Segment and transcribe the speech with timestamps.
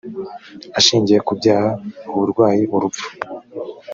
[0.79, 1.69] ashingiye kubyaha,
[2.13, 3.05] uburwayi, urupfu